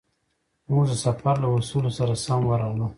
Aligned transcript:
موږ 0.71 0.83
د 0.91 0.93
سفر 1.05 1.35
له 1.43 1.47
اصولو 1.57 1.91
سره 1.97 2.13
سم 2.25 2.41
ورغلو. 2.49 2.87